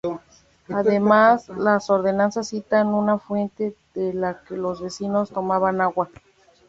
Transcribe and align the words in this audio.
Además, 0.73 1.47
las 1.49 1.91
ordenanzas 1.91 2.47
citan 2.47 2.87
una 2.87 3.19
fuente 3.19 3.75
de 3.93 4.15
la 4.15 4.41
que 4.41 4.57
los 4.57 4.81
vecinos 4.81 5.29
tomaban 5.29 5.79
agua. 5.79 6.09